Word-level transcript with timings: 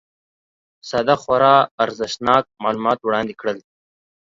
ساده 0.89 1.15
خورا 1.21 1.55
ارزښتناک 1.83 2.43
معلومات 2.63 2.99
وړاندي 3.01 3.35
کړل 3.39 3.57